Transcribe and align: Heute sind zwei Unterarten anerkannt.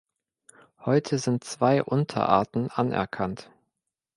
Heute 0.83 1.19
sind 1.19 1.43
zwei 1.43 1.83
Unterarten 1.83 2.71
anerkannt. 2.71 3.51